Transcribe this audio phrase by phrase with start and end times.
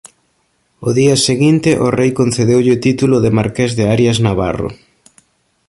[0.87, 4.69] Ó día seguinte o rei concedeulle o título de marqués de Arias Navarro.